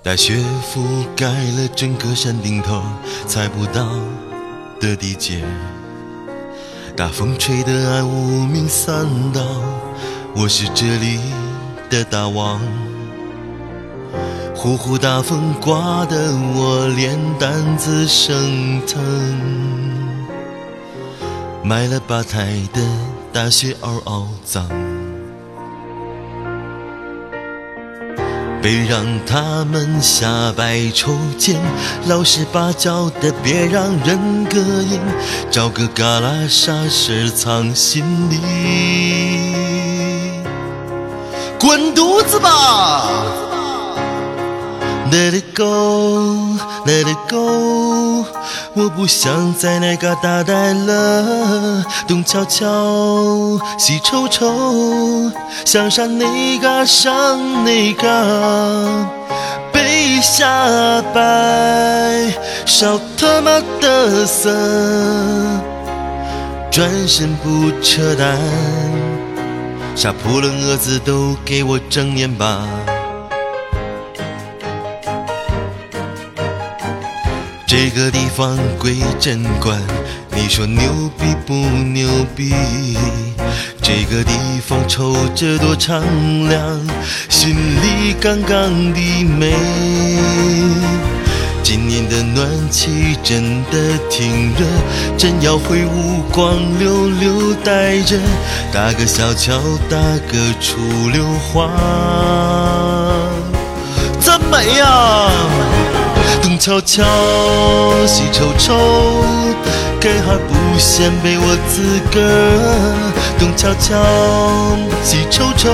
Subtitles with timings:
[0.00, 2.80] 大雪覆盖了整个山顶头，
[3.26, 3.84] 猜不到
[4.80, 5.44] 的地界。
[6.96, 9.42] 大风吹得爱无名散倒，
[10.36, 11.18] 我是这里
[11.90, 12.60] 的大王。
[14.54, 19.02] 呼呼大风刮得我连担子生疼，
[21.64, 22.80] 买了八台的
[23.32, 24.68] 大雪嗷嗷脏，
[28.70, 31.56] 别让他们瞎掰抽筋，
[32.06, 35.00] 老实巴交的别让人膈应，
[35.50, 38.36] 找个旮旯啥事藏心里，
[41.58, 43.37] 滚犊子吧！
[45.10, 48.24] ！Let it go, let it go，
[48.74, 51.82] 我不想在那嘎达待了。
[52.06, 55.30] 东瞧瞧，西瞅瞅，
[55.64, 58.06] 想上那嘎上那嘎，
[59.72, 60.46] 被吓
[61.14, 62.32] 败，
[62.66, 64.50] 少他妈的瑟，
[66.70, 68.38] 转身不扯淡，
[69.96, 72.68] 杀破了蛾子都给我睁眼吧。
[77.70, 79.78] 这个地方归镇管，
[80.34, 80.80] 你说牛
[81.18, 82.54] 逼不牛逼？
[83.82, 84.32] 这个地
[84.66, 86.02] 方瞅着多敞
[86.48, 86.62] 亮，
[87.28, 89.54] 心里杠杠的美。
[91.62, 94.64] 今年的暖气真的挺热，
[95.18, 98.18] 真要回五光溜溜带着，
[98.72, 101.70] 搭个小桥，搭个出溜花，
[104.22, 105.30] 真美呀！
[106.48, 107.04] 东瞧瞧，
[108.06, 108.74] 西瞅瞅，
[110.00, 113.12] 该还不嫌被我自个儿。
[113.38, 113.94] 东瞧瞧，
[115.04, 115.68] 西瞅瞅，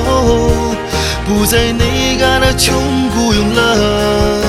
[1.28, 2.74] 不在那嘎达穷
[3.10, 4.42] 雇佣了，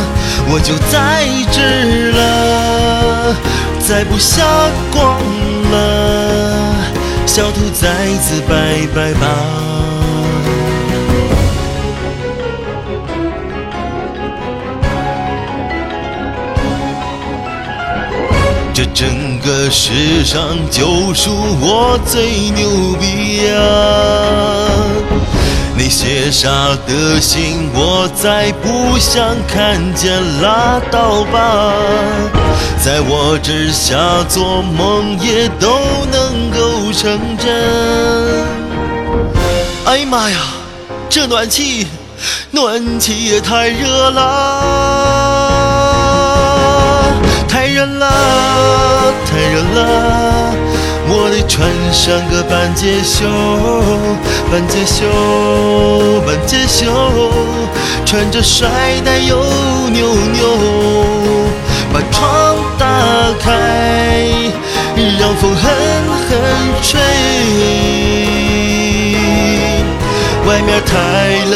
[0.50, 1.62] 我就在这
[2.18, 3.36] 了，
[3.80, 4.44] 再不下
[4.92, 5.22] 光
[5.72, 6.74] 了，
[7.28, 7.86] 小兔崽
[8.18, 9.95] 子拜拜吧。
[18.96, 20.42] 整个世上
[20.72, 21.30] 就属
[21.60, 23.54] 我最牛逼呀！
[25.78, 26.48] 那些傻
[26.88, 31.74] 的心我再不想看见，拉倒吧！
[32.82, 33.98] 在我之下
[34.30, 35.78] 做梦也都
[36.10, 38.46] 能够成真。
[39.84, 40.38] 哎呀妈呀，
[41.10, 41.86] 这暖气，
[42.50, 45.45] 暖气也太热了！
[47.56, 48.12] 太热了，
[49.26, 50.54] 太热了，
[51.08, 53.26] 我得穿上个半截袖，
[54.52, 55.08] 半截袖，
[56.28, 56.92] 半截袖，
[58.06, 58.68] 穿着帅
[59.06, 59.38] 带又
[59.90, 60.44] 扭扭，
[61.94, 62.86] 把窗打
[63.40, 63.48] 开，
[65.18, 65.64] 让风狠
[66.28, 66.38] 狠
[66.84, 67.00] 吹，
[70.46, 70.92] 外面太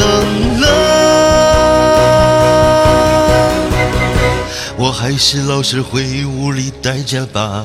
[5.22, 7.62] 是老师会无力代价吧？